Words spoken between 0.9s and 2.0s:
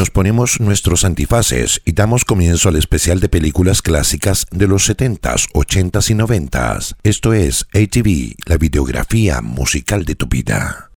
antifaces y